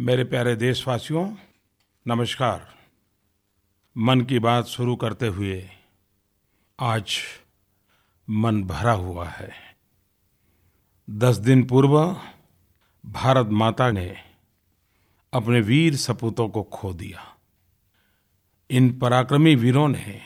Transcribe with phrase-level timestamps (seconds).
[0.00, 1.36] मेरे प्यारे देशवासियों,
[2.06, 2.74] नमस्कार।
[3.96, 5.70] मन की बात शुरू करते हुए
[6.80, 7.18] आज
[8.30, 9.52] मन भरा हुआ है।
[11.10, 12.20] दस दिन पूर्व
[13.06, 14.16] भारत माता ने
[15.32, 17.36] अपने वीर सपूतों को खो दिया।
[18.70, 20.20] इन पराक्रमी वीरों ने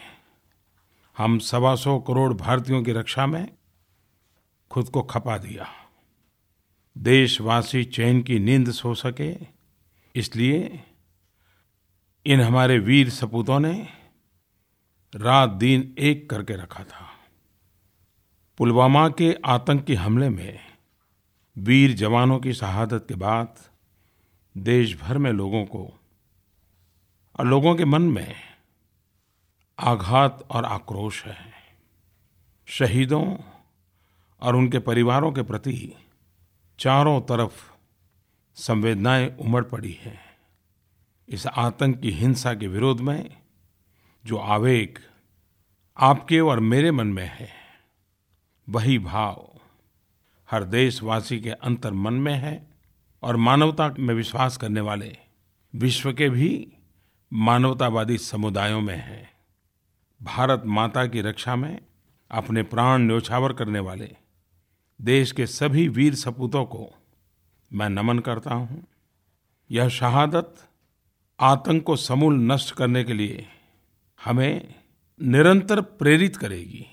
[1.19, 3.49] हम सवा सौ करोड़ भारतीयों की रक्षा में
[4.71, 5.69] खुद को खपा दिया।
[6.99, 9.62] देशवासी चैन की नींद सो सके
[10.15, 10.85] इसलिए
[12.27, 13.89] इन हमारे वीर सपूतों ने
[15.17, 17.09] रात दिन एक करके रखा था।
[18.59, 20.61] पुलवामा के आतंकी हमले में
[21.59, 23.55] वीर जवानों की शहादत के बाद
[24.57, 26.01] देश भर में लोगों को
[27.41, 28.35] और लोगों के मन में
[29.79, 31.53] आघात और आक्रोश है।
[32.67, 33.37] शहीदों
[34.43, 35.95] और उनके परिवारों के प्रति
[36.79, 37.72] चारों तरफ़
[38.55, 40.21] संवेदनाएँ उमड़ पड़ी हैं।
[41.29, 43.37] इस आतंक की हिंसा के विरोध में
[44.27, 44.99] जो आवेग
[45.97, 47.49] आपके और मेरे मन में है,
[48.69, 49.61] वही भाव
[50.51, 52.71] हर देशवासी के अंतर मन में है
[53.23, 55.17] और मानवता में विश्वास करने वाले
[55.75, 56.73] विश्व के भी
[57.33, 59.31] मानवतावादी समुदायों में है।
[60.23, 61.79] भारत माता की रक्षा में
[62.31, 64.17] अपने प्राण न्योछावर करने वाले
[65.01, 66.91] देश के सभी वीर सपूतों को
[67.73, 68.83] मैं नमन करता हूँ।
[69.71, 70.55] यह शहादत
[71.39, 73.47] आतंक को समूल नष्ट करने के लिए
[74.21, 74.75] हमें
[75.21, 76.87] निरंतर प्रेरित करेगी,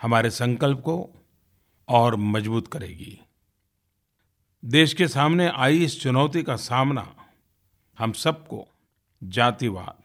[0.00, 0.96] हमारे संकल्प को
[1.88, 3.18] और मज़बूत करेगी।
[4.62, 7.06] देश के सामने आई इस चुनौती का सामना
[7.98, 8.66] हम सबको
[9.22, 10.02] जातिवाद,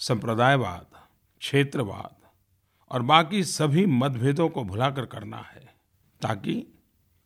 [0.00, 0.86] संप्रदायवाद,
[1.42, 2.16] क्षेत्रवाद
[2.90, 5.62] और बाकी सभी मतभेदों को भुलाकर करना है,
[6.20, 6.66] ताकि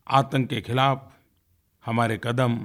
[0.07, 1.11] आतंक के खिलाफ
[1.85, 2.55] हमारे कदम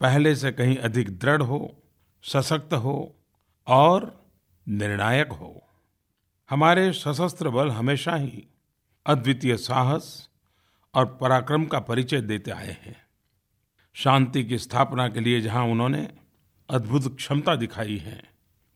[0.00, 1.82] पहले से कहीं अधिक दृढ़ हो,
[2.22, 3.16] सशक्त हो
[3.66, 4.24] और
[4.68, 5.62] निर्णायक हो।
[6.50, 8.46] हमारे सशस्त्र बल हमेशा ही
[9.06, 10.28] अद्वितीय साहस
[10.94, 12.96] और पराक्रम का परिचय देते आए हैं।
[13.94, 16.08] शांति की स्थापना के लिए जहाँ उन्होंने
[16.70, 18.22] अद्भुत क्षमता दिखाई है,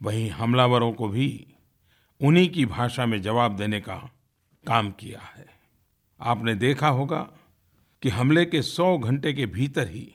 [0.02, 1.46] वहीं हमलावरों को भी
[2.22, 3.96] उन्हीं की भाषा में जवाब देने का
[4.66, 5.46] काम किया है।
[6.20, 7.30] आपने देखा होगा
[8.04, 10.14] कि हमले के सौ घंटे के भीतर ही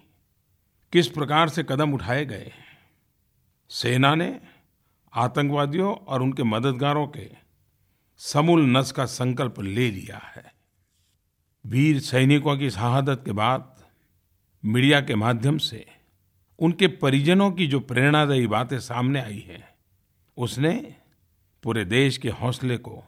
[0.93, 2.51] किस प्रकार से कदम उठाए गए।
[3.69, 4.39] सेना ने
[5.13, 7.29] आतंकवादियों और उनके मददगारों के
[8.17, 10.53] समूल नस का संकल्प ले लिया है।
[11.65, 13.83] वीर सैनिकों की शहादत के बाद
[14.65, 15.85] मीडिया के माध्यम से
[16.59, 19.67] उनके परिजनों की जो प्रेरणादायी बातें सामने आई हैं,
[20.37, 20.95] उसने
[21.63, 23.03] पूरे देश के हौसले को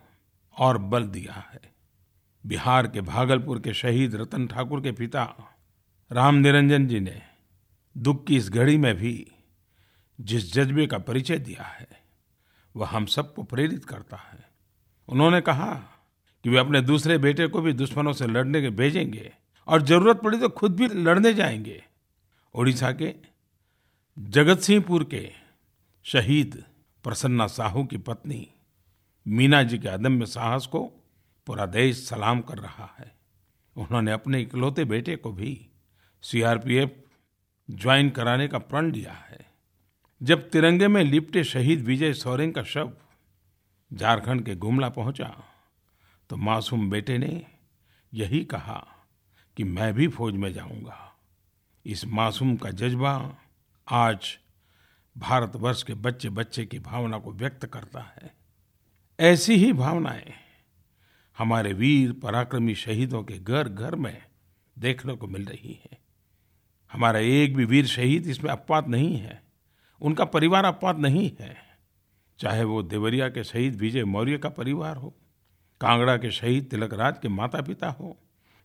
[0.57, 1.70] और बल दिया है।
[2.45, 5.23] बिहार के भागलपुर के शहीद रतन ठाकुर के पिता
[6.11, 7.21] राम निरंजन जी ने
[7.97, 9.31] दुख की इस घड़ी में भी
[10.19, 11.87] जिस जज्बे का परिचय दिया है,
[12.75, 14.49] वह हम सबको प्रेरित करता है।
[15.07, 15.73] उन्होंने कहा
[16.43, 19.31] कि वे अपने दूसरे बेटे को भी दुश्मनों से लड़ने के भेजेंगे
[19.67, 21.83] और ज़रूरत पड़ी तो खुद भी लड़ने जाएँगे।
[22.55, 23.13] ओडिशा के
[24.19, 25.31] जगत सिंहपुर के
[26.03, 26.63] शहीद
[27.03, 28.47] प्रसन्ना साहू की पत्नी
[29.27, 31.00] मीना जी के अदम्य साहस को
[31.47, 33.11] पूरा देश सलाम कर रहा है।
[33.75, 35.69] उन्होंने अपने इकलौते बेटे को भी
[36.23, 36.95] सीआरपीएफ
[37.69, 39.45] ज्वाइन कराने का प्रण लिया है।
[40.21, 42.91] जब तिरंगे में लिपटे शहीद विजय सोरेन का शव
[43.91, 45.35] झारखंड के गुमला पहुँचा
[46.29, 47.45] तो मासूम बेटे ने
[48.13, 48.85] यही कहा
[49.57, 50.97] कि मैं भी फौज में जाऊँगा।
[51.85, 53.13] इस मासूम का जज्बा
[53.87, 54.37] आज
[55.15, 58.33] भारतवर्ष के बच्चे बच्चे की भावना को व्यक्त करता है।
[59.19, 60.33] ऐसी ही भावनाएँ
[61.41, 64.17] हमारे वीर पराक्रमी शहीदों के घर घर में
[64.77, 65.97] देखने को मिल रही है।
[66.91, 69.41] हमारा एक भी वीर शहीद इसमें अपवाद नहीं है।
[70.01, 71.55] उनका परिवार अपवाद नहीं है।
[72.39, 75.09] चाहे वो देवरिया के शहीद विजय मौर्य का परिवार हो,
[75.81, 78.17] कांगड़ा के शहीद तिलक राज के माता पिता हो,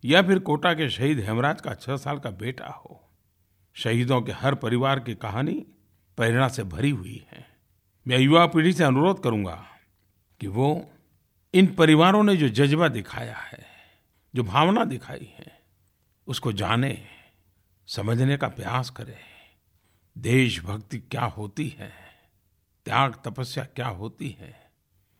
[0.05, 3.01] या फिर कोटा के शहीद हेमराज का छह साल का बेटा हो,
[3.77, 5.55] शहीदों के हर परिवार की कहानी
[6.19, 7.47] प्रेरणा से भरी हुई है।
[8.07, 9.65] मैं युवा पीढ़ी से अनुरोध करूँगा
[10.41, 10.69] कि वो
[11.57, 13.67] इन परिवारों ने जो जज्बा दिखाया है,
[14.35, 15.63] जो भावना दिखाई है,
[16.27, 17.07] उसको जाने,
[17.87, 19.19] समझने का प्रयास करें।
[20.19, 21.93] देशभक्ति क्या होती है?
[22.85, 24.71] त्याग तपस्या क्या होती है?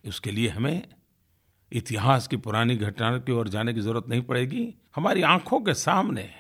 [0.07, 0.89] उसके लिए हमें
[1.73, 6.35] इतिहास की पुरानी घटनाओं की ओर जाने की ज़रूरत नहीं पड़ेगी। हमारी आँखों के सामने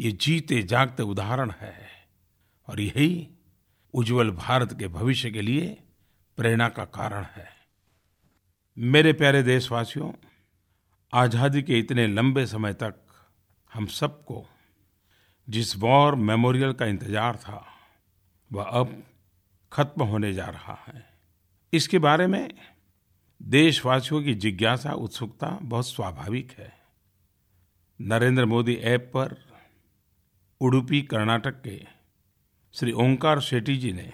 [0.00, 1.88] ये जीते जागते उदाहरण है
[2.68, 3.28] और यही
[3.94, 5.82] उज्जवल भारत के भविष्य के लिए
[6.36, 7.55] प्रेरणा का कारण है।
[8.76, 10.10] मेरे प्यारे देशवासियों,
[11.12, 12.94] आज़ादी के इतने लंबे समय तक
[13.72, 14.44] हम सबको
[15.48, 17.64] जिस वॉर मेमोरियल का इंतज़ार था,
[18.50, 19.02] वह अब
[19.72, 21.04] खत्म होने जा रहा है।
[21.72, 22.48] इसके बारे में
[23.42, 26.72] देशवासियों की जिज्ञासा, उत्सुकता बहुत स्वाभाविक है।
[28.00, 29.36] नरेंद्र मोदी ऐप पर
[30.60, 31.80] उडुपी, कर्नाटक के
[32.74, 34.12] श्री ओंकार शेट्टी जी ने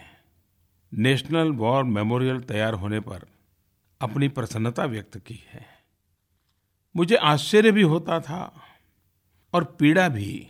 [0.93, 3.27] नेशनल वॉर मेमोरियल तैयार होने पर
[4.03, 5.67] अपनी प्रसन्नता व्यक्त की है।
[6.97, 8.63] मुझे आश्चर्य भी होता था
[9.53, 10.49] और पीड़ा भी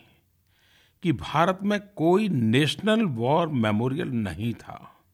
[1.03, 5.05] कि भारत में कोई नेशनल वॉर मेमोरियल नहीं था।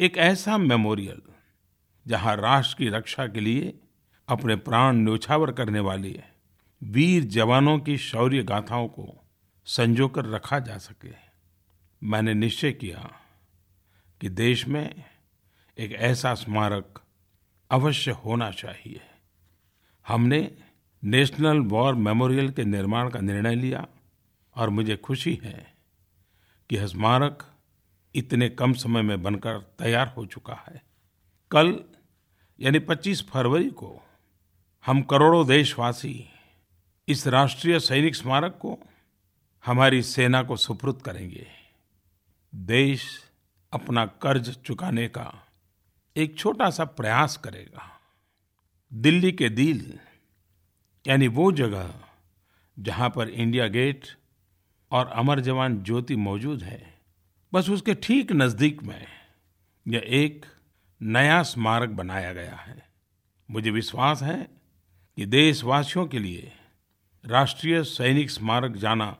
[0.00, 1.22] एक ऐसा मेमोरियल
[2.06, 3.80] जहाँ राष्ट्र की रक्षा के लिए
[4.28, 6.22] अपने प्राण न्योछावर करने वाले
[6.82, 9.24] वीर जवानों की शौर्य गाथाओं को
[9.64, 11.14] संजोकर रखा जा सके।
[12.02, 13.10] मैंने निश्चय किया
[14.20, 15.04] कि देश में
[15.78, 17.02] एक ऐसा स्मारक
[17.70, 19.00] अवश्य होना चाहिए।
[20.08, 20.58] हमने
[21.04, 23.86] नेशनल वॉर मेमोरियल के निर्माण का निर्णय लिया
[24.56, 25.74] और मुझे खुशी है
[26.70, 27.54] कि यह स्मारक
[28.14, 30.82] इतने कम समय में बनकर तैयार हो चुका है।
[31.50, 31.84] कल,
[32.60, 34.00] यानी 25 फरवरी को,
[34.86, 36.28] हम करोड़ों देशवासी
[37.08, 38.78] इस राष्ट्रीय सैनिक स्मारक को,
[39.66, 41.46] हमारी सेना को सुपुर्द करेंगे।
[42.54, 43.24] देश
[43.72, 45.46] अपना कर्ज चुकाने का
[46.16, 47.90] एक छोटा सा प्रयास करेगा।
[48.92, 49.98] दिल्ली के दिल,
[51.06, 51.94] यानी वो जगह
[52.76, 54.06] जहाँ पर इंडिया गेट
[54.92, 56.82] और अमर जवान ज्योति मौजूद है,
[57.52, 59.06] बस उसके ठीक नज़दीक में
[59.86, 60.46] यह एक
[61.00, 62.82] नया स्मारक बनाया गया है।
[63.48, 64.42] मुझे विश्वास है
[65.18, 66.52] कि देशवासियों के लिए
[67.24, 69.16] राष्ट्रीय सैनिक स्मारक जाना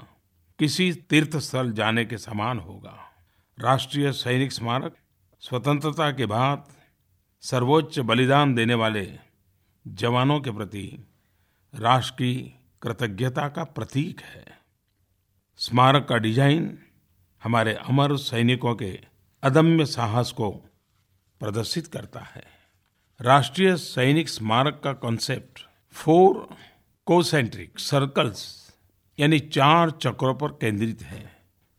[0.58, 2.98] किसी तीर्थ स्थल जाने के समान होगा।
[3.58, 4.96] राष्ट्रीय सैनिक स्मारक
[5.42, 6.68] स्वतंत्रता के बाद
[7.42, 9.06] सर्वोच्च बलिदान देने वाले
[9.86, 10.86] जवानों के प्रति
[11.74, 12.34] राष्ट्र की
[12.82, 14.44] कृतज्ञता का प्रतीक है।
[15.60, 16.78] स्मारक का डिज़ाइन
[17.42, 18.90] हमारे अमर सैनिकों के
[19.42, 20.50] अदम्य साहस को
[21.40, 22.44] प्रदर्शित करता है।
[23.20, 25.60] राष्ट्रीय सैनिक स्मारक का कॉन्सेप्ट
[25.94, 26.46] फोर
[27.06, 28.44] कोसेंट्रिक सर्कल्स
[29.18, 31.24] यानी चार चक्रों पर केंद्रित है,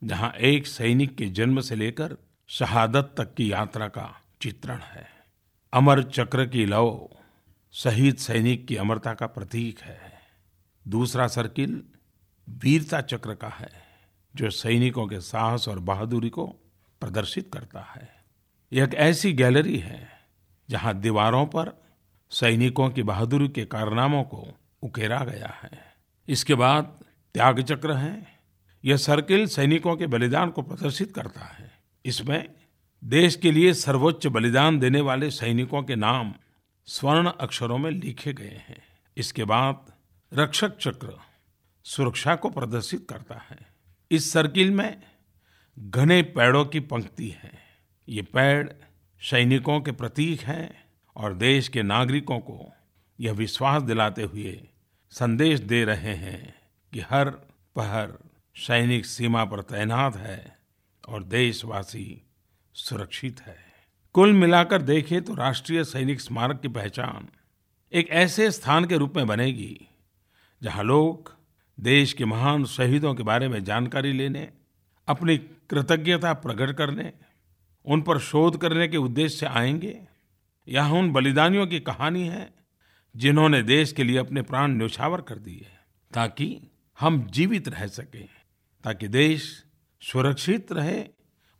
[0.01, 2.17] जहाँ एक सैनिक के जन्म से लेकर
[2.49, 4.09] शहादत तक की यात्रा का
[4.41, 5.09] चित्रण है।
[5.73, 7.09] अमर चक्र की लौ
[7.71, 10.19] शहीद सैनिक की अमरता का प्रतीक है।
[10.88, 11.83] दूसरा सर्किल
[12.50, 13.71] वीरता चक्र का है,
[14.35, 16.47] जो सैनिकों के साहस और बहादुरी को
[17.01, 18.25] प्रदर्शित करता है।
[18.73, 20.07] एक ऐसी गैलरी है,
[20.69, 21.83] जहाँ दीवारों पर
[22.29, 24.47] सैनिकों की बहादुरी के कारनामों को
[24.83, 25.94] उकेरा गया है।
[26.27, 27.00] इसके बाद
[27.33, 28.39] त्याग चक्र है।
[28.85, 31.71] यह सर्किल सैनिकों के बलिदान को प्रदर्शित करता है।
[32.06, 32.50] इसमें
[33.03, 36.33] देश के लिए सर्वोच्च बलिदान देने वाले सैनिकों के नाम
[36.86, 38.83] स्वर्ण अक्षरों में लिखे गए हैं।
[39.18, 39.94] इसके बाद
[40.33, 41.18] रक्षक चक्र
[41.83, 43.57] सुरक्षा को प्रदर्शित करता है।
[44.12, 45.03] इस सर्किल में
[45.80, 47.59] घने पेड़ों की पंक्ति है।
[48.09, 48.69] ये पेड़
[49.21, 50.83] सैनिकों के प्रतीक हैं
[51.15, 52.74] और देश के नागरिकों को
[53.19, 54.68] यह विश्वास दिलाते हुए
[55.09, 56.56] संदेश दे रहे हैं
[56.94, 57.30] कि हर
[57.75, 58.13] पहर
[58.56, 60.57] सैनिक सीमा पर तैनात है
[61.07, 62.21] और देशवासी
[62.75, 63.57] सुरक्षित है।
[64.15, 67.27] कुल मिलाकर देखें तो राष्ट्रीय सैनिक स्मारक की पहचान
[67.94, 69.88] एक ऐसे स्थान के रूप में बनेगी,
[70.62, 71.35] जहाँ लोग
[71.77, 74.50] देश के महान शहीदों के बारे में जानकारी लेने,
[75.07, 77.12] अपनी कृतज्ञता प्रकट करने,
[77.86, 80.00] उन पर शोध करने के उद्देश्य से आएँगे।
[80.67, 82.53] यहाँ उन बलिदानियों की कहानी है,
[83.15, 85.67] जिन्होंने देश के लिए अपने प्राण न्यौछावर कर दिए,
[86.13, 86.62] ताकि
[87.00, 88.27] हम जीवित रह सकें,
[88.84, 89.65] ताकि देश
[90.01, 91.01] सुरक्षित रहे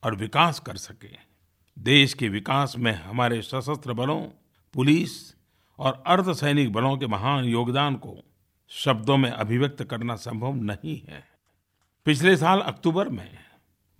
[0.04, 1.32] और विकास कर सके।
[1.80, 4.22] देश के विकास में हमारे सशस्त्र बलों,
[4.74, 5.36] पुलिस
[5.80, 8.24] और अर्धसैनिक बलों के महान योगदान को
[8.70, 11.24] शब्दों में अभिव्यक्त करना संभव नहीं है।
[12.06, 13.38] पिछले साल अक्टूबर में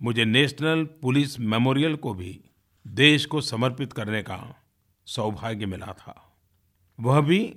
[0.02, 2.44] मुझे नेशनल पुलिस मेमोरियल को भी
[2.86, 4.62] देश को समर्पित करने का
[5.06, 6.38] सौभाग्य मिला था।
[7.00, 7.56] वह भी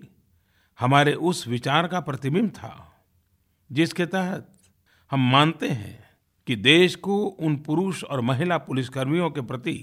[0.80, 3.04] हमारे उस विचार का प्रतिबिंब था,
[3.72, 4.54] जिसके तहत
[5.12, 6.04] हम मानते हैं
[6.48, 9.74] कि देश को उन पुरुष और महिला पुलिसकर्मियों के प्रति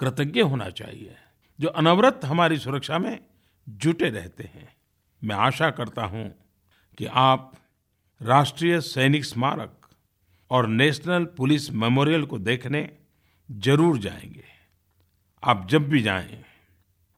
[0.00, 1.16] कृतज्ञ होना चाहिए,
[1.60, 3.18] जो अनवरत हमारी सुरक्षा में
[3.68, 4.68] जुटे रहते हैं।
[5.24, 6.28] मैं आशा करता हूँ
[6.98, 7.52] कि आप
[8.22, 9.88] राष्ट्रीय सैनिक स्मारक
[10.50, 12.90] और नेशनल पुलिस मेमोरियल को देखने
[13.50, 14.44] ज़रूर जाएँगे।
[15.42, 16.44] आप जब भी जाएँ,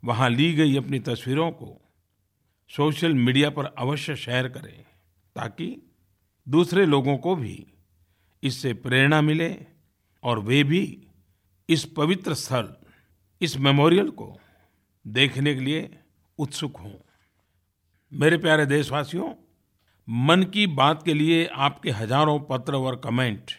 [0.04, 1.80] वहाँ ली गई अपनी तस्वीरों को
[2.70, 4.84] सोशल मीडिया पर अवश्य शेयर करें,
[5.36, 5.82] ताकि
[6.46, 7.66] दूसरे लोगों को भी
[8.42, 9.56] इससे प्रेरणा मिले
[10.24, 11.06] और वे भी
[11.68, 12.74] इस पवित्र स्थल,
[13.40, 14.38] इस मेमोरियल को
[15.04, 15.98] देखने के लिए
[16.38, 16.92] उत्सुक हों।
[18.12, 19.32] मेरे प्यारे देशवासियों,
[20.08, 23.50] मन की बात के लिए आपके हज़ारों पत्र और कमेंट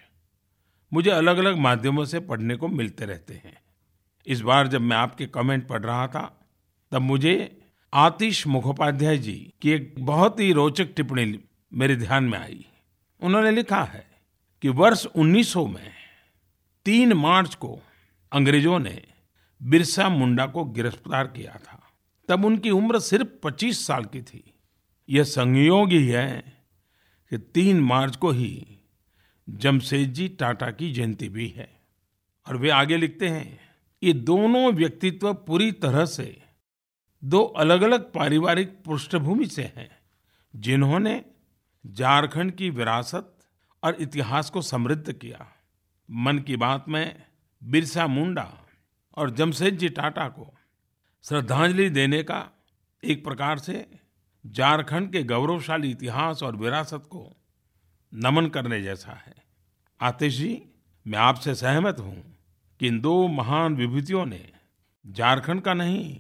[0.91, 3.57] मुझे अलग अलग माध्यमों से पढ़ने को मिलते रहते हैं।
[4.27, 6.49] इस बार जब मैं आपके कमेंट पढ़ रहा था,
[6.91, 7.61] तब मुझे
[7.93, 11.39] आतिश मुखोपाध्याय जी की एक बहुत ही रोचक टिप्पणी
[11.73, 12.65] मेरे ध्यान में आई।
[13.21, 14.08] उन्होंने लिखा है
[14.61, 15.91] कि वर्ष 1900 में
[16.85, 17.79] तीन मार्च को
[18.31, 19.03] अंग्रेज़ों ने
[19.63, 21.91] बिरसा मुंडा को गिरफ़्तार किया था।
[22.27, 24.53] तब उनकी उम्र सिर्फ़ 25 साल की थी।
[25.09, 26.43] यह संयोग ही है
[27.29, 28.79] कि तीन मार्च को ही
[29.49, 31.81] जमशेद जी टाटा की जयंती भी है।
[32.47, 33.59] और वे आगे लिखते हैं,
[34.03, 36.43] ये दोनों व्यक्तित्व पूरी तरह से
[37.23, 39.89] दो अलग अलग पारिवारिक पृष्ठभूमि से हैं,
[40.55, 41.25] जिन्होंने
[41.87, 43.38] झारखंड की विरासत
[43.83, 45.47] और इतिहास को समृद्ध किया।
[46.11, 47.23] मन की बात में
[47.63, 48.65] बिरसा मुंडा
[49.17, 50.53] और जमशेद जी टाटा को
[51.23, 52.45] श्रद्धांजलि देने का
[53.03, 53.85] एक प्रकार से
[54.47, 57.35] झारखंड के गौरवशाली इतिहास और विरासत को
[58.13, 59.35] नमन करने जैसा है।
[60.01, 60.61] आतिश जी,
[61.07, 62.37] मैं आपसे सहमत हूँ
[62.79, 64.51] कि इन दो महान विभूतियों ने
[65.07, 66.19] झारखंड का नहीं,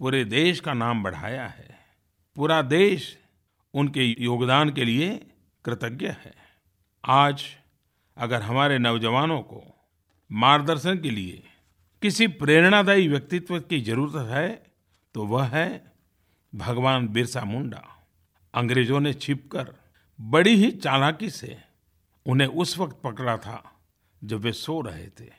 [0.00, 1.78] पूरे देश का नाम बढ़ाया है।
[2.36, 3.18] पूरा देश
[3.74, 5.26] उनके योगदान के लिए
[5.64, 6.45] कृतज्ञ है।
[7.08, 7.42] आज
[8.16, 9.62] अगर हमारे नौजवानों को
[10.32, 11.42] मार्गदर्शन के लिए
[12.02, 14.62] किसी प्रेरणादायी व्यक्तित्व की ज़रूरत है
[15.14, 15.92] तो वह है
[16.54, 17.82] भगवान बिरसा मुंडा।
[18.54, 19.74] अंग्रेज़ों ने छिपकर
[20.20, 21.58] बड़ी ही चालाकी से
[22.26, 23.62] उन्हें उस वक्त पकड़ा था
[24.24, 25.30] जब वे सो रहे थे।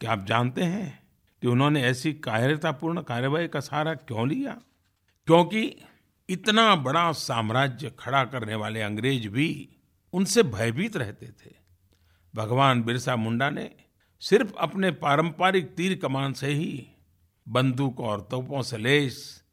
[0.00, 1.02] क्या आप जानते हैं
[1.42, 4.60] कि उन्होंने ऐसी कायरतापूर्ण कार्यवाही का सहारा क्यों लिया?
[5.26, 5.80] क्योंकि
[6.28, 9.68] इतना बड़ा साम्राज्य खड़ा करने वाले अंग्रेज़ भी
[10.16, 11.54] उनसे भयभीत रहते थे।
[12.34, 13.70] भगवान बिरसा मुंडा ने
[14.22, 16.88] सिर्फ़ अपने पारंपरिक तीर कमान से ही
[17.48, 19.44] बंदूक और तोपों से लेस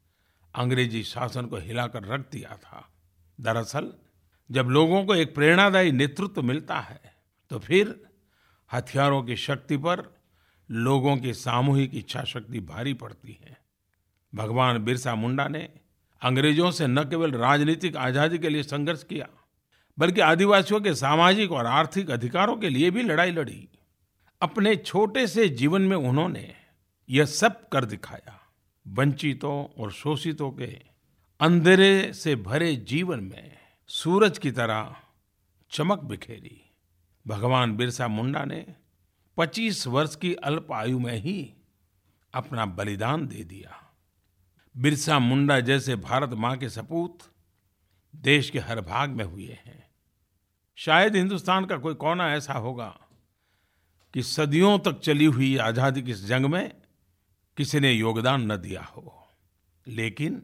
[0.54, 2.88] अंग्रेज़ी शासन को हिलाकर रख दिया था।
[3.40, 3.92] दरअसल,
[4.50, 7.00] जब लोगों को एक प्रेरणादायी नेतृत्व मिलता है
[7.50, 8.00] तो फिर
[8.72, 10.02] हथियारों की शक्ति पर
[10.70, 13.56] लोगों की सामूहिक इच्छा शक्ति भारी पड़ती है।
[14.34, 15.68] भगवान बिरसा मुंडा ने
[16.22, 19.28] अंग्रेज़ों से न केवल राजनीतिक आज़ादी के लिए संघर्ष किया
[19.98, 23.68] बल्कि आदिवासियों के सामाजिक और आर्थिक अधिकारों के लिए भी लड़ाई लड़ी।
[24.42, 26.54] अपने छोटे से जीवन में उन्होंने
[27.10, 28.40] यह सब कर दिखाया।
[28.88, 30.82] वंचितों और शोषितों के
[31.40, 33.56] अंधेरे से भरे जीवन में
[33.88, 34.96] सूरज की तरह
[35.70, 36.70] चमक बिखेरी।
[37.26, 38.66] भगवान बिरसा मुंडा ने
[39.36, 41.54] 25 वर्ष की अल्प आयु में ही
[42.34, 43.94] अपना बलिदान दे दिया।
[44.76, 47.18] बिरसा मुंडा जैसे भारत माँ के सपूत
[48.16, 49.83] देश के हर भाग में हुए हैं।
[50.78, 52.94] शायद हिंदुस्तान का कोई कोना ऐसा होगा
[54.14, 56.72] कि सदियों तक चली हुई आज़ादी की इस जंग में
[57.56, 59.26] किसी ने योगदान न दिया हो।
[59.86, 60.42] लेकिन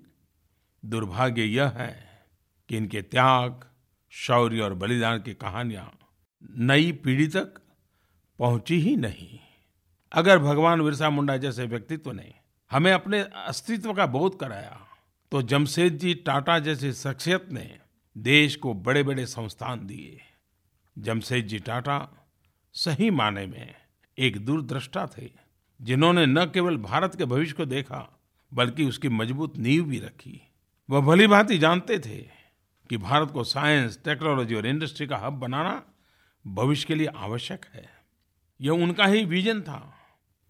[0.84, 1.92] दुर्भाग्य यह है
[2.68, 3.64] कि इनके त्याग,
[4.12, 5.90] शौर्य और बलिदान की कहानियाँ
[6.58, 7.60] नई पीढ़ी तक
[8.38, 9.38] पहुँची ही नहीं।
[10.12, 12.32] अगर भगवान बिरसा मुंडा जैसे व्यक्तित्व ने
[12.70, 14.80] हमें अपने अस्तित्व का बोध कराया
[15.32, 17.79] तो जमशेद जी टाटा जैसी शख्सियत ने
[18.18, 20.20] देश को बड़े बड़े संस्थान दिए।
[20.98, 22.26] जमशेद जी टाटा
[22.72, 23.74] सही माने में
[24.18, 25.30] एक दूरदृष्टा थे,
[25.82, 28.20] जिन्होंने न केवल भारत के भविष्य को देखा,
[28.54, 30.50] बल्कि उसकी मज़बूत नींव भी रखी।
[30.90, 32.18] वह भली भांति जानते थे
[32.90, 35.82] कि भारत को साइंस, टेक्नोलॉजी और इंडस्ट्री का हब बनाना
[36.46, 37.88] भविष्य के लिए आवश्यक है।
[38.60, 39.96] यह उनका ही विजन था,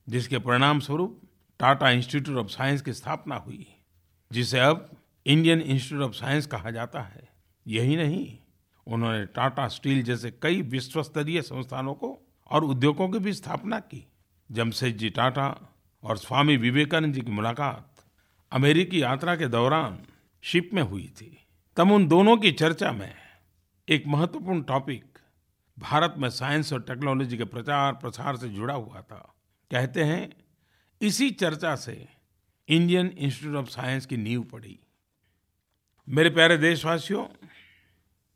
[0.09, 1.23] जिसके परिणाम स्वरूप
[1.59, 3.75] टाटा इंस्टीट्यूट ऑफ़ साइंस की स्थापना हुई,
[4.33, 7.30] जिसे अब इंडियन इंस्टीट्यूट ऑफ़ साइंस कहा जाता है।
[7.71, 8.39] यही नहीं।
[8.87, 14.07] उन्होंने टाटा स्टील जैसे कई विश्वस्तरीय संस्थानों को और उद्योगों की भी स्थापना की।
[14.53, 17.95] जमशेद जी टाटा और स्वामी विवेकानंद जी की मुलाकात
[18.53, 19.99] अमेरिकी यात्रा के दौरान
[20.43, 21.47] शिप में हुई थी।
[21.77, 23.15] तब उन दोनों की चर्चा में
[23.89, 25.19] एक महत्वपूर्ण टॉपिक
[25.79, 29.35] भारत में साइंस और टेक्नोलॉजी के प्रचार प्रसार से जुड़ा हुआ था।
[29.71, 30.33] कहते हैं,
[31.00, 32.09] इसी चर्चा से
[32.69, 34.79] इंडियन इंस्टीट्यूट ऑफ़ साइंस की नींव पड़ी।
[36.09, 37.40] मेरे प्यारे देशवासियों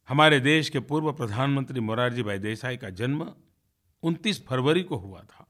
[0.08, 3.32] हमारे देश के पूर्व प्रधानमंत्री मोरारजी भाई देसाई का जन्म
[4.02, 5.46] 29 फरवरी को हुआ था।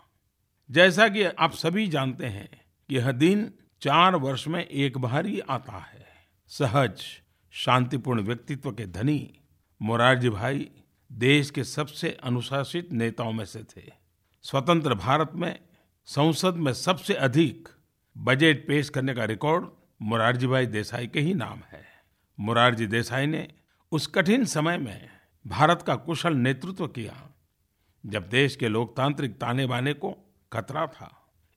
[0.70, 5.40] जैसा कि आप सभी जानते हैं कि यह दिन चार वर्ष में एक बार ही
[5.40, 6.06] आता है।
[6.48, 7.02] सहज,
[7.50, 9.40] शांतिपूर्ण व्यक्तित्व के धनी
[9.82, 10.70] मोरारजी भाई
[11.12, 13.92] देश के सबसे अनुशासित नेताओं में से थे।
[14.42, 15.60] स्वतंत्र भारत में,
[16.04, 17.68] संसद में सबसे अधिक
[18.18, 19.66] बजट पेश करने का रिकॉर्ड
[20.02, 21.84] मोरारजी भाई देसाई के ही नाम है।
[22.40, 23.48] मोरारजी देसाई ने
[23.94, 25.08] उस कठिन समय में
[25.46, 27.14] भारत का कुशल नेतृत्व किया,
[28.06, 30.10] जब देश के लोकतांत्रिक ताने बाने को
[30.52, 31.10] खतरा था।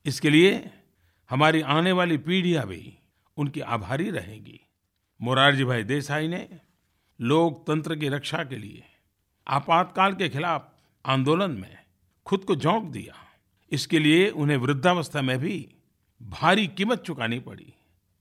[0.06, 0.70] इसके लिए
[1.30, 2.98] हमारी आने वाली पीढ़ियाँ भी
[3.36, 4.60] उनकी आभारी रहेंगी।
[5.20, 6.48] मोरारजी भाई देसाई ने
[7.20, 8.84] लोकतंत्र की रक्षा के लिए
[9.46, 10.72] आपातकाल के खिलाफ
[11.04, 11.78] आंदोलन में
[12.26, 13.14] खुद को झोंक दिया।
[13.72, 15.74] इसके लिए उन्हें वृद्धावस्था में भी
[16.22, 17.72] भारी कीमत चुकानी पड़ी।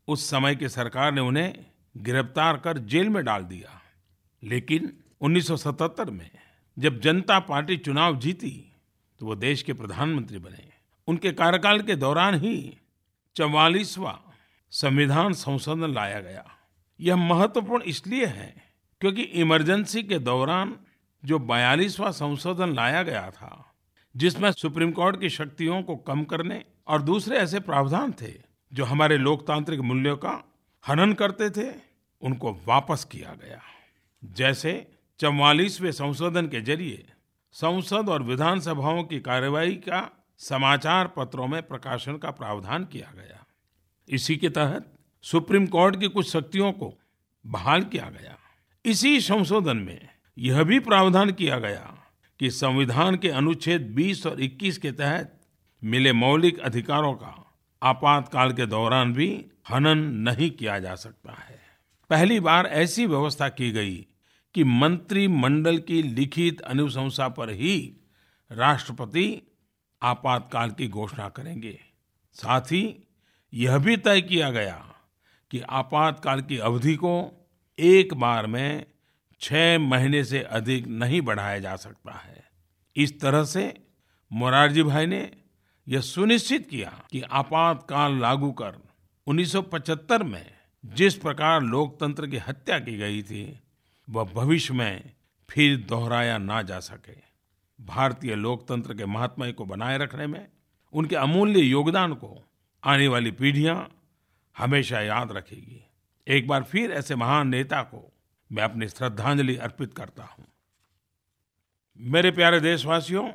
[0.08, 1.54] उस समय की सरकार ने उन्हें
[1.96, 3.77] गिरफ़्तार कर जेल में डाल दिया।
[4.48, 6.30] लेकिन 1977 में
[6.80, 8.74] जब जनता पार्टी चुनाव जीती
[9.20, 10.70] तो वो देश के प्रधानमंत्री बने।
[11.08, 12.78] उनके कार्यकाल के दौरान ही
[13.36, 14.32] चवालीसवां
[14.72, 16.46] संविधान संशोधन लाया गया।
[17.00, 18.64] यह महत्वपूर्ण इसलिए है
[19.02, 20.76] क्योंकि इमरजेंसी के दौरान
[21.26, 23.74] जो बयालीसवां संशोधन लाया गया था,
[24.16, 28.34] जिसमें सुप्रीम कोर्ट की शक्तियों को कम करने और दूसरे ऐसे प्रावधान थे,
[28.74, 30.44] जो हमारे लोकतांत्रिक मूल्यों का
[30.88, 31.76] हनन करते थे,
[32.22, 33.62] उनको वापस किया गया।
[34.24, 37.06] जैसे चौवालीसवें संशोधन के ज़रिए
[37.52, 43.46] संसद और विधानसभाओं की कार्यवाही का समाचार पत्रों में प्रकाशन का प्रावधान किया गया।
[44.10, 47.00] इसी के तहत सुप्रीम कोर्ट की कुछ शक्तियों को
[47.48, 48.38] बहाल किया गया।
[48.86, 51.98] इसी संशोधन में यह भी प्रावधान किया गया
[52.40, 55.42] कि संविधान के अनुच्छेद 20 और 21 के तहत
[55.84, 61.67] मिले मौलिक अधिकारों का आपातकाल के दौरान भी हनन नहीं किया जा सकता है।
[62.10, 64.08] पहली बार ऐसी व्यवस्था की गई
[64.54, 67.98] कि मंत्रिमंडल की लिखित अनुशंसा पर ही
[68.52, 69.42] राष्ट्रपति
[70.04, 71.80] आपातकाल की घोषणा करेंगे।
[72.34, 73.08] साथ ही
[73.54, 74.94] यह भी तय किया गया
[75.52, 77.48] कि आपातकाल की अवधि को
[77.80, 78.86] एक बार में
[79.40, 82.50] छह महीने से अधिक नहीं बढ़ाया जा सकता है।
[82.96, 83.88] इस तरह से
[84.34, 85.32] मोरारजी भाई ने
[85.88, 88.88] यह सुनिश्चित किया कि आपातकाल लागू कर
[89.28, 93.60] 1975 में जिस प्रकार लोकतंत्र की हत्या की गई थी,
[94.10, 95.12] वह भविष्य में
[95.50, 97.16] फिर दोहराया ना जा सके।
[97.84, 100.48] भारतीय लोकतंत्र के महात्मा को बनाए रखने में,
[100.94, 102.46] उनके अमूल्य योगदान को
[102.84, 104.02] आने वाली पीढ़ियाँ
[104.58, 105.84] हमेशा याद रखेगी।
[106.28, 108.14] एक बार फिर ऐसे महान नेता को
[108.52, 110.46] मैं अपनी श्रद्धांजलि अर्पित करता हूँ।
[112.00, 113.30] मेरे प्यारे देशवासियों,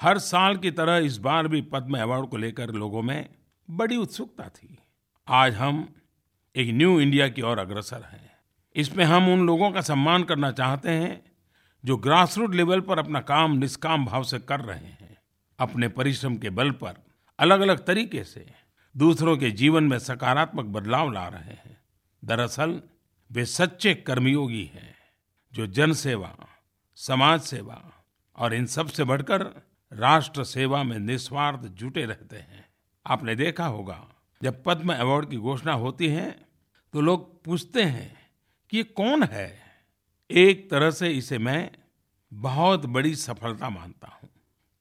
[0.00, 3.28] हर साल की तरह इस बार भी पद्म अवार्ड को लेकर लोगों में
[3.70, 4.78] बड़ी उत्सुकता थी।
[5.28, 5.94] आज हम
[6.56, 8.30] एक न्यू इंडिया की ओर अग्रसर हैं।
[8.76, 11.32] इसमें हम उन लोगों का सम्मान करना चाहते हैं,
[11.84, 15.18] जो ग्रासरूट लेवल पर अपना काम निष्काम भाव से कर रहे हैं।
[15.58, 17.04] अपने परिश्रम के बल पर
[17.38, 18.46] अलग अलग तरीके से
[18.96, 21.80] दूसरों के जीवन में सकारात्मक बदलाव ला रहे हैं।
[22.24, 22.82] दरअसल,
[23.32, 24.94] वे सच्चे कर्मयोगी हैं,
[25.52, 26.36] जो जन सेवा
[26.94, 32.66] समाज सेवा और इन सबसे बढ़कर राष्ट्र सेवा में निस्वार्थ जुटे रहते हैं।
[33.06, 34.08] आपने देखा होगा
[34.40, 36.30] जब पद्म अवार्ड की घोषणा होती है
[36.94, 38.12] तो लोग पूछते हैं
[38.72, 39.58] कि ये कौन है?
[40.30, 41.70] एक तरह से इसे मैं
[42.32, 44.28] बहुत बड़ी सफलता मानता हूँ,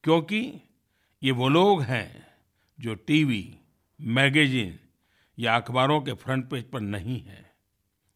[0.03, 0.39] क्योंकि
[1.21, 2.27] ये वो लोग हैं
[2.79, 3.55] जो टीवी,
[3.99, 4.77] मैगजीन
[5.37, 7.45] या अखबारों के फ्रंट पेज पर नहीं है।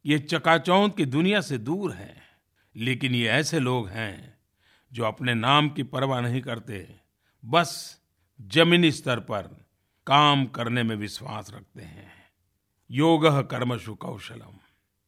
[0.06, 2.16] ये चकाचौंध की दुनिया से दूर है,
[2.76, 4.38] लेकिन ये ऐसे लोग हैं
[4.92, 6.88] जो अपने नाम की परवाह नहीं करते,
[7.44, 8.02] बस
[8.40, 9.63] जमीनी स्तर पर
[10.08, 12.12] काम करने में विश्वास रखते हैं।
[12.92, 14.58] योग कर्मशु कौशलम।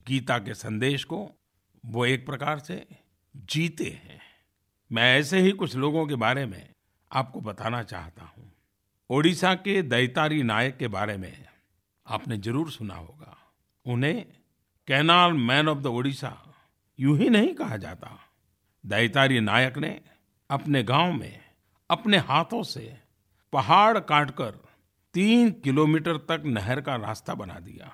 [0.07, 1.29] गीता के संदेश को
[1.85, 2.87] वो एक प्रकार से
[3.35, 4.21] जीते हैं।
[4.91, 6.69] मैं ऐसे ही कुछ लोगों के बारे में
[7.11, 8.51] आपको बताना चाहता हूँ।
[9.09, 11.45] ओडिशा के दैतारी नायक के बारे में
[12.07, 13.37] आपने ज़रूर सुना होगा।
[13.85, 14.25] उन्हें
[14.87, 16.53] canal man of the Odisha
[16.99, 18.19] यूँ ही नहीं कहा जाता।
[18.85, 20.01] दैतारी नायक ने
[20.49, 21.39] अपने गाँव में
[21.89, 22.97] अपने हाथों से
[23.53, 24.64] पहाड़ काटकर
[25.15, 27.91] तीन किलोमीटर तक नहर का रास्ता बना दिया।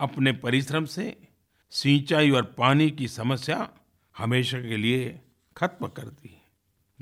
[0.00, 1.28] अपने परिश्रम से
[1.70, 3.68] सिंचाई और पानी की समस्या
[4.18, 5.20] हमेशा के लिए
[5.56, 6.42] खत्म कर दी।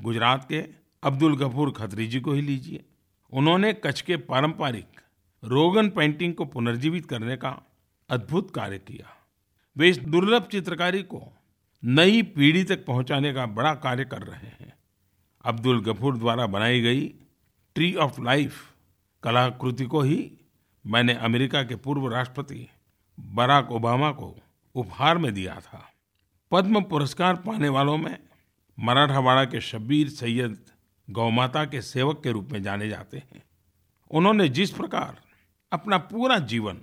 [0.01, 0.59] गुजरात के
[1.03, 2.85] अब्दुल गफूर खत्री जी को ही लीजिए।
[3.31, 5.01] उन्होंने कच्छ के पारंपरिक
[5.43, 7.71] रोगन पेंटिंग को पुनर्जीवित करने का
[8.09, 9.17] अद्भुत कार्य किया।
[9.77, 11.33] वे इस दुर्लभ चित्रकारी को
[11.83, 14.73] नई पीढ़ी तक पहुँचाने का बड़ा कार्य कर रहे हैं।
[15.45, 17.07] अब्दुल गफूर द्वारा बनाई गई
[17.75, 18.74] ट्री ऑफ़ लाइफ
[19.25, 20.31] कलाकृति को ही
[20.85, 22.67] मैंने अमेरिका के पूर्व राष्ट्रपति
[23.19, 24.37] बराक ओबामा को
[24.75, 25.91] उपहार में दिया था।
[26.51, 28.19] पद्म पुरस्कार पाने वालों में
[28.79, 30.57] मराठावाड़ा के शब्बीर सैयद
[31.09, 33.43] गौमाता के सेवक के रूप में जाने जाते हैं।
[34.11, 35.21] उन्होंने जिस प्रकार
[35.71, 36.81] अपना पूरा जीवन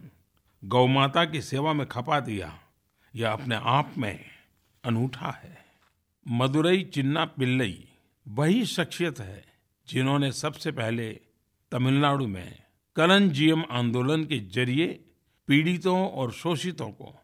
[0.64, 2.58] गौमाता की सेवा में खपा दिया,
[3.14, 4.24] यह अपने आप में
[4.84, 5.64] अनूठा है।
[6.28, 7.88] मदुरई चिन्ना पिल्लई
[8.28, 9.44] वही शख्सियत है
[9.88, 11.20] जिन्होंने सबसे पहले
[11.72, 12.62] तमिलनाडु में
[12.96, 15.04] कलंजियम आंदोलन के ज़रिए
[15.46, 17.18] पीड़ितों और शोषितों को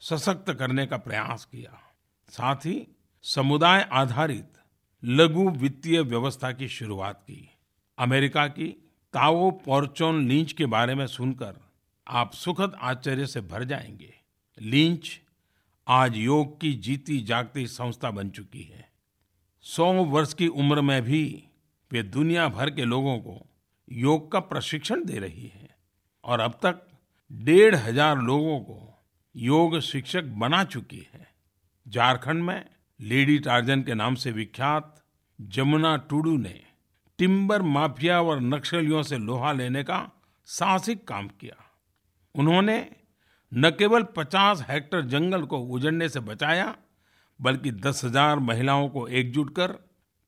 [0.00, 1.82] सशक्त करने का प्रयास किया।
[2.28, 2.88] साथ ही
[3.22, 4.52] समुदाय आधारित
[5.04, 7.50] लघु वित्तीय व्यवस्था की शुरुआत की।
[7.98, 8.68] अमेरिका की
[9.12, 11.70] ताओ पॉर्चोन लिंच के बारे में सुनकर
[12.08, 14.14] आप सुखद आश्चर्य से भर जाएँगे।
[14.60, 15.20] लिंच
[15.88, 18.92] आज योग की जीती जागती संस्था बन चुकी है।
[19.62, 21.44] सौ वर्ष की उम्र में भी
[21.92, 23.46] वे दुनिया भर के लोगों को
[23.90, 25.68] योग का प्रशिक्षण दे रही है।
[26.24, 26.86] और अब तक
[27.30, 31.26] डेढ़ हज़ार लोगों को योग शिक्षक बना चुकी है।
[31.86, 32.64] झारखंड में
[33.00, 34.94] लेडी टार्जन के नाम से विख्यात
[35.38, 36.60] जमुना टुडू ने
[37.18, 40.08] टिम्बर माफिया और नक्सलियों से लोहा लेने का
[40.48, 41.56] साहसिक काम किया।
[42.34, 42.78] उन्होंने
[43.52, 46.74] न केवल 50 हेक्टर जंगल को उजड़ने से बचाया,
[47.40, 49.72] बल्कि दस हज़ार महिलाओं को एकजुट कर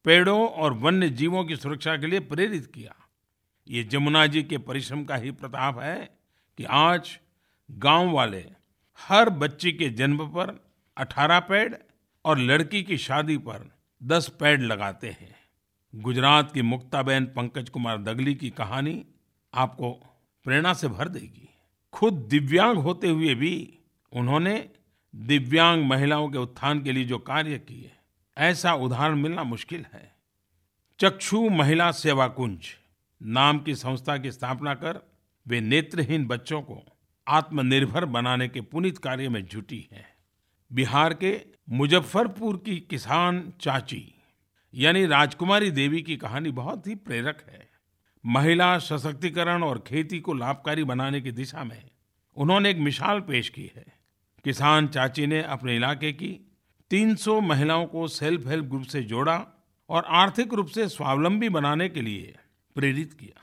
[0.05, 2.95] पेड़ों और वन्य जीवों की सुरक्षा के लिए प्रेरित किया।
[3.69, 6.19] ये जमुना जी के परिश्रम का ही प्रताप है
[6.59, 7.19] कि आज
[7.71, 8.45] गाँव वाले
[9.09, 11.75] हर बच्ची के जन्म पर 18 पेड़
[12.25, 13.71] और लड़की की शादी पर
[14.03, 15.35] 10 पेड़ लगाते हैं।
[15.95, 19.05] गुजरात की मुक्ताबेन पंकज कुमार दगली की कहानी
[19.55, 19.93] आपको
[20.45, 21.49] प्रेरणा से भर देगी।
[21.93, 23.79] खुद दिव्यांग होते हुए भी
[24.13, 24.71] उन्होंने
[25.15, 27.93] दिव्यांग महिलाओं के उत्थान के लिए जो कार्य किए,
[28.39, 30.17] ऐसा उदाहरण मिलना मुश्किल है।
[30.99, 32.77] चक्षु महिला सेवा कुंज
[33.25, 35.01] नाम की संस्था की स्थापना कर
[35.47, 36.83] वे नेत्रहीन बच्चों को
[37.29, 40.05] आत्मनिर्भर बनाने के पुनित कार्य में जुटी है।
[40.71, 44.15] बिहार के मुजफ्फरपुर की किसान चाची,
[44.75, 47.69] यानी राजकुमारी देवी की कहानी बहुत ही प्रेरक है।
[48.27, 51.83] महिला सशक्तिकरण और खेती को लाभकारी बनाने की दिशा में
[52.37, 53.85] उन्होंने एक मिसाल पेश की है।
[54.45, 56.53] किसान चाची ने अपने इलाके की
[56.91, 59.41] 300 महिलाओं को सेल्फ हेल्प ग्रुप से जोड़ा
[59.89, 62.35] और आर्थिक रूप से स्वावलंबी बनाने के लिए
[62.75, 63.43] प्रेरित किया।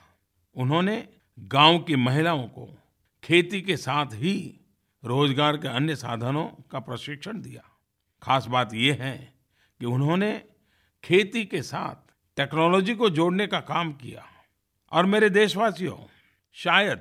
[0.55, 2.77] उन्होंने गाँव की महिलाओं को
[3.23, 4.59] खेती के साथ ही
[5.05, 7.63] रोज़गार के अन्य साधनों का प्रशिक्षण दिया।
[8.21, 9.33] खास बात यह है
[9.79, 10.43] कि उन्होंने
[11.03, 14.25] खेती के साथ टेक्नोलॉजी को जोड़ने का काम किया।
[14.91, 15.97] और मेरे देशवासियों,
[16.53, 16.97] शायद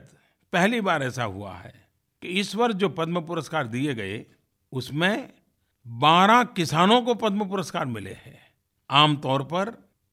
[0.52, 1.88] पहली बार ऐसा हुआ है
[2.22, 4.26] कि इस वर्ष जो पद्म पुरस्कार दिए गए,
[4.72, 5.32] उसमें
[5.86, 8.40] 12 किसानों को पद्म पुरस्कार मिले हैं।
[8.90, 9.70] आमतौर पर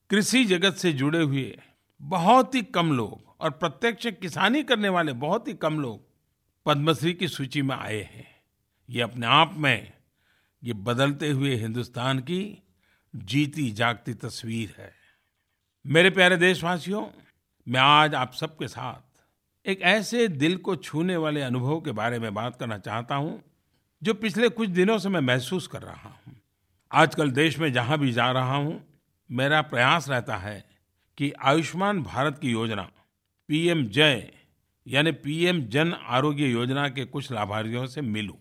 [0.09, 1.59] कृषि जगत से जुड़े हुए
[2.01, 6.01] बहुत ही कम लोग और प्रत्यक्ष किसानी करने वाले बहुत ही कम लोग
[6.65, 8.27] पद्मश्री की सूची में आए हैं।
[8.89, 9.91] ये अपने आप में
[10.63, 12.63] ये बदलते हुए हिंदुस्तान की
[13.13, 14.91] जीती जागती तस्वीर है।
[15.85, 17.05] मेरे प्यारे देशवासियों,
[17.67, 22.33] मैं आज आप सबके साथ एक ऐसे दिल को छूने वाले अनुभव के बारे में
[22.33, 23.41] बात करना चाहता हूँ,
[24.01, 26.35] जो पिछले कुछ दिनों से मैं महसूस कर रहा हूँ।
[26.91, 28.81] आजकल देश में जहाँ भी जा रहा हूँ,
[29.29, 30.74] मेरा प्रयास रहता है
[31.17, 32.89] कि आयुष्मान भारत की योजना,
[33.47, 34.33] पीएम जय,
[34.87, 38.35] यानी पीएम जन आरोग्य योजना के कुछ लाभार्थियों से मिलूं।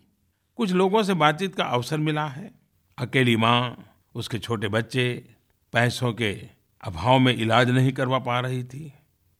[0.55, 2.51] कुछ लोगों से बातचीत का अवसर मिला है।
[2.97, 5.35] अकेली माँ, उसके छोटे बच्चे,
[5.73, 6.49] पैसों के
[6.83, 8.93] अभाव में इलाज नहीं करवा पा रही थी।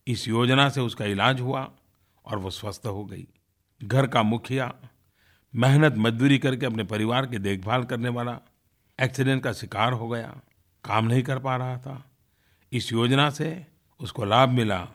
[0.07, 1.71] इस योजना से उसका इलाज हुआ
[2.25, 3.27] और वो स्वस्थ हो गई।
[3.83, 4.75] घर का मुखिया,
[5.55, 8.39] मेहनत मजदूरी करके अपने परिवार की देखभाल करने वाला,
[9.01, 10.41] एक्सीडेंट का शिकार हो गया।
[10.83, 12.04] काम नहीं कर पा रहा था।
[12.75, 13.65] इस योजना से
[13.99, 14.87] उसको लाभ मिला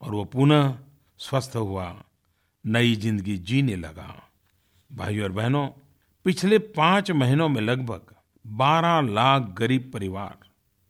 [0.00, 0.78] और वो पुनः
[1.18, 2.04] स्वस्थ हुआ,
[2.66, 4.22] नई ज़िंदगी जीने लगा।
[4.92, 5.68] भाइयों और बहनों,
[6.24, 8.14] पिछले पाँच महीनों में लगभग
[8.46, 10.38] 12 लाख गरीब परिवार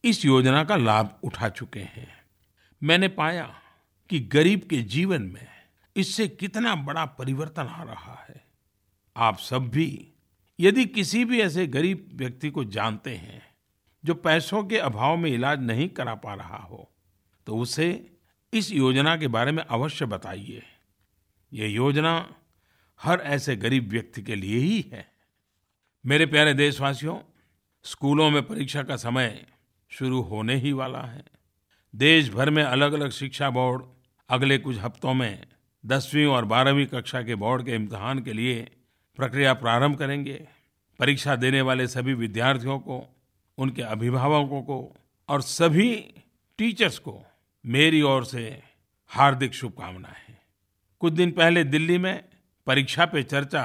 [0.04, 2.08] इस योजना का लाभ उठा चुके हैं।
[2.82, 3.54] मैंने पाया
[4.10, 5.46] कि गरीब के जीवन में
[5.96, 8.44] इससे कितना बड़ा परिवर्तन आ रहा है।
[9.16, 10.08] आप सब भी,
[10.60, 13.42] यदि किसी भी ऐसे गरीब व्यक्ति को जानते हैं
[14.06, 16.88] जो पैसों के अभाव में इलाज नहीं करा पा रहा हो
[17.46, 17.88] तो उसे
[18.52, 20.62] इस योजना के बारे में अवश्य बताइए।
[21.52, 22.28] ये योजना
[23.00, 25.06] हर ऐसे गरीब व्यक्ति के लिए ही है।
[26.04, 27.16] मेरे प्यारे देशवासियों,
[27.84, 29.46] स्कूलों में परीक्षा का समय
[29.90, 31.24] शुरू होने ही वाला है।
[31.94, 33.84] देश भर में अलग अलग शिक्षा बोर्ड
[34.30, 35.46] अगले कुछ हफ्तों में
[35.84, 38.62] दसवीं और बारहवीं कक्षा के बोर्ड के इम्तहान के लिए
[39.18, 40.46] प्रक्रिया प्रारंभ करेंगे।
[41.00, 43.04] परीक्षा देने वाले सभी विद्यार्थियों को
[43.58, 44.96] उनके अभिभावकों को
[45.28, 45.94] और सभी
[46.58, 47.24] टीचर्स को
[47.66, 48.62] मेरी ओर से
[49.08, 50.36] हार्दिक शुभकामनाएँ।
[51.00, 52.24] कुछ दिन पहले दिल्ली में
[52.66, 53.62] परीक्षा पे चर्चा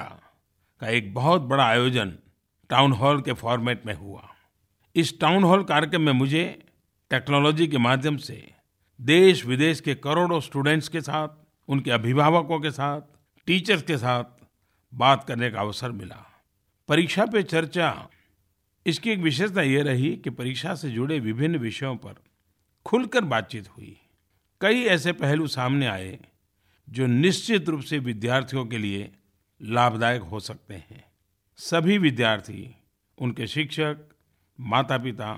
[0.80, 2.18] का एक बहुत बड़ा आयोजन
[2.70, 4.30] टाउन हॉल के फॉर्मेट में हुआ।
[4.96, 6.66] इस टाउन हॉल कार्यक्रम में मुझे
[7.10, 8.52] टेक्नोलॉजी के माध्यम से
[9.02, 11.28] देश विदेश के करोड़ों स्टूडेंट्स के साथ,
[11.68, 13.02] उनके अभिभावकों के साथ,
[13.46, 14.24] टीचर्स के साथ
[14.94, 16.26] बात करने का अवसर मिला।
[16.88, 18.10] परीक्षा पे चर्चा
[18.86, 22.16] इसकी एक विशेषता यह रही कि परीक्षा से जुड़े विभिन्न विषयों पर
[22.86, 23.98] खुलकर बातचीत हुई।
[24.62, 26.20] कई ऐसे पहलू सामने आए
[26.88, 29.12] जो निश्चित रूप से विद्यार्थियों के लिए
[29.62, 31.04] लाभदायक हो सकते हैं।
[31.60, 32.76] सभी विद्यार्थी,
[33.18, 34.08] उनके शिक्षक
[34.60, 35.30] माता पिता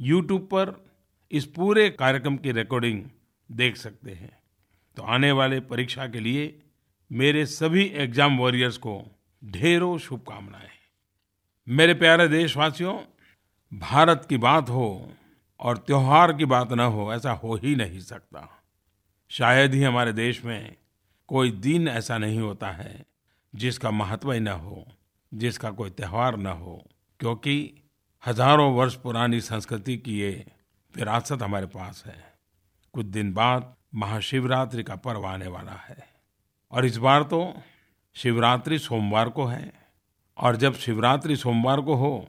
[0.00, 0.72] यूट्यूब पर
[1.30, 3.04] इस पूरे कार्यक्रम की रिकॉर्डिंग
[3.50, 4.36] देख सकते हैं।
[4.96, 6.58] तो आने वाले परीक्षा के लिए
[7.10, 9.02] मेरे सभी एग्ज़ाम वॉरियर्स को
[9.42, 10.77] ढेरों शुभकामनाएँ।
[11.68, 12.98] मेरे प्यारे देशवासियों,
[13.78, 15.12] भारत की बात हो
[15.60, 18.62] और त्योहार की बात न हो, ऐसा हो ही नहीं सकता।
[19.28, 20.76] शायद ही हमारे देश में
[21.28, 23.06] कोई दिन ऐसा नहीं होता है
[23.54, 24.86] जिसका महत्व ही न हो,
[25.34, 26.88] जिसका कोई त्यौहार न हो,
[27.20, 27.82] क्योंकि
[28.26, 30.46] हज़ारों वर्ष पुरानी संस्कृति की ये
[30.96, 32.34] विरासत हमारे पास है।
[32.92, 36.08] कुछ दिन बाद महाशिवरात्रि का पर्व आने वाला है।
[36.72, 37.54] और इस बार तो
[38.14, 39.77] शिवरात्रि सोमवार को है।
[40.38, 42.28] और जब शिवरात्रि सोमवार को हो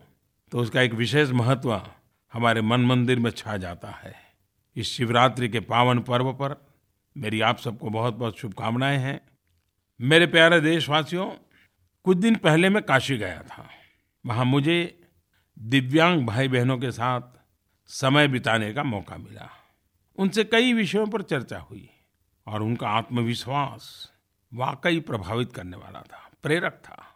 [0.52, 1.74] तो उसका एक विशेष महत्व
[2.34, 4.14] हमारे मन मंदिर में छा जाता है।
[4.76, 6.56] इस शिवरात्रि के पावन पर्व पर
[7.16, 9.20] मेरी आप सबको बहुत बहुत शुभकामनाएँ हैं।
[10.02, 11.26] मेरे प्यारे देशवासियों,
[12.06, 13.70] कुछ दिन पहले मैं काशी गया था।
[14.26, 15.08] वहाँ मुझे
[15.58, 17.22] दिव्यांग भाई बहनों के साथ
[17.90, 19.50] समय बिताने का मौका मिला।
[20.18, 21.90] उनसे कई विषयों पर चर्चा हुई
[22.48, 24.12] और उनका आत्मविश्वास
[24.54, 27.09] वाकई प्रभावित करने वाला था, प्रेरक था।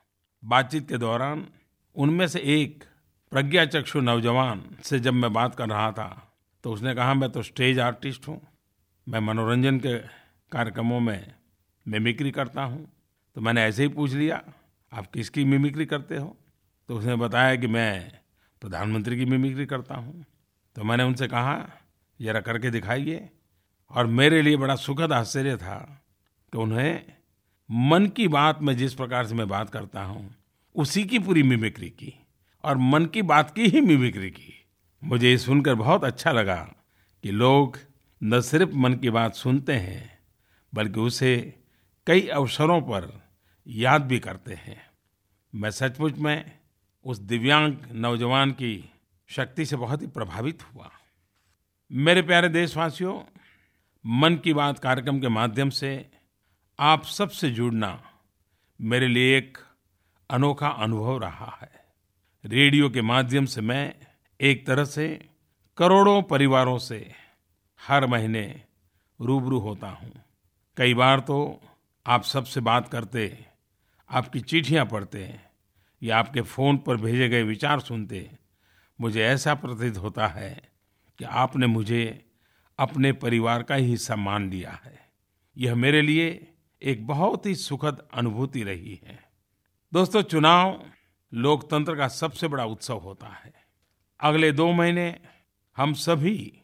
[0.43, 1.47] बातचीत के दौरान
[1.95, 2.83] उनमें से एक
[3.31, 6.29] प्रज्ञा चक्षु नौजवान से जब मैं बात कर रहा था
[6.63, 8.41] तो उसने कहा, मैं तो स्टेज आर्टिस्ट हूँ।
[9.07, 9.97] मैं मनोरंजन के
[10.51, 11.33] कार्यक्रमों में
[11.87, 12.87] मिमिक्री करता हूँ।
[13.35, 14.43] तो मैंने ऐसे ही पूछ लिया,
[14.93, 16.37] आप किसकी मिमिक्री करते हो?
[16.89, 18.11] तो उसने बताया कि मैं
[18.61, 20.25] प्रधानमंत्री की मिमिक्री करता हूँ।
[20.75, 21.69] तो मैंने उनसे कहा,
[22.21, 23.29] जरा करके दिखाइए।
[23.91, 26.05] और मेरे लिए बड़ा सुखद आश्चर्य था
[26.53, 27.05] कि उन्हें
[27.75, 30.35] मन की बात में जिस प्रकार से मैं बात करता हूँ,
[30.75, 32.25] उसी की पूरी मिमिक्री की
[32.63, 34.65] और मन की बात की ही मिमिक्री की।
[35.03, 36.75] मुझे ये सुनकर बहुत अच्छा लगा
[37.23, 37.79] कि लोग
[38.23, 40.19] न सिर्फ़ मन की बात सुनते हैं,
[40.73, 41.59] बल्कि उसे
[42.07, 43.23] कई अवसरों पर
[43.67, 44.87] याद भी करते हैं।
[45.55, 46.51] मैं सचमुच में
[47.03, 48.89] उस दिव्यांग नौजवान की
[49.27, 50.91] शक्ति से बहुत ही प्रभावित हुआ।
[51.91, 53.21] मेरे प्यारे देशवासियों,
[54.05, 56.09] मन की बात कार्यक्रम के माध्यम से
[56.79, 58.01] आप सबसे जुड़ना
[58.79, 59.57] मेरे लिए एक
[60.29, 61.69] अनोखा अनुभव रहा है।
[62.43, 63.93] रेडियो के माध्यम से मैं
[64.39, 65.07] एक तरह से
[65.77, 66.97] करोड़ों परिवारों से
[67.81, 68.63] हर महीने
[69.19, 70.11] रूबरू होता हूँ।
[70.77, 71.61] कई बार तो
[72.05, 73.45] आप सबसे बात करते,
[74.09, 75.39] आपकी चिट्ठियाँ पढ़ते
[76.01, 78.29] या आपके फ़ोन पर भेजे गए विचार सुनते,
[79.01, 80.69] मुझे ऐसा प्रतीत होता है
[81.19, 82.25] कि आपने मुझे
[82.79, 84.99] अपने परिवार का ही हिस्सा मान लिया है।
[85.57, 86.49] यह मेरे लिए
[86.83, 89.23] एक बहुत ही सुखद अनुभूति रही है।
[89.93, 90.85] दोस्तों, चुनाव
[91.33, 93.53] लोकतंत्र का सबसे बड़ा उत्सव होता है।
[94.19, 95.19] अगले दो महीने
[95.77, 96.61] हम सभी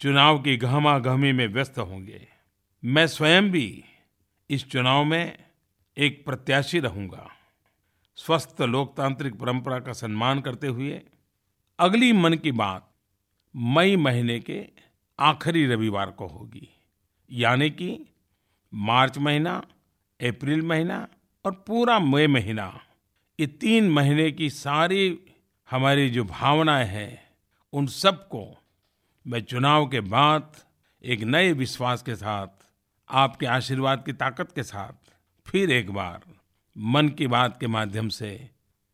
[0.00, 2.28] चुनाव की गहमा गहमी में व्यस्त होंगे।
[2.84, 3.84] मैं स्वयं भी
[4.50, 5.44] इस चुनाव में
[5.96, 7.30] एक प्रत्याशी रहूँगा।
[8.16, 11.02] स्वस्थ लोकतांत्रिक परंपरा का सम्मान करते हुए
[11.78, 12.94] अगली मन की बात
[13.56, 14.68] मई महीने के
[15.20, 16.68] आखिरी रविवार को होगी।
[17.30, 18.09] यानी कि
[18.74, 19.56] मार्च महीना,
[20.20, 21.08] अप्रैल महीना
[21.44, 22.80] और पूरा मई महीना।
[23.40, 25.18] ये तीन महीने की सारी
[25.70, 27.22] हमारी जो भावनाएँ हैं,
[27.72, 28.58] उन सबको
[29.26, 30.56] मैं चुनाव के बाद
[31.04, 32.46] एक नए विश्वास के साथ,
[33.10, 35.12] आपके आशीर्वाद की ताकत के साथ
[35.46, 36.20] फिर एक बार
[36.78, 38.50] मन की बात के माध्यम से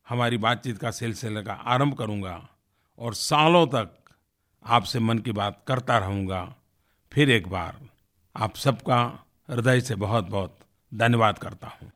[0.09, 2.49] हमारी बातचीत का सिलसिले का आरंभ करूँगा
[2.99, 3.99] और सालों तक
[4.67, 6.55] आपसे मन की बात करता रहूँगा।
[7.13, 7.81] फिर एक बार
[8.37, 10.59] आप सबका हृदय से बहुत बहुत
[10.95, 11.91] धन्यवाद करता हूँ।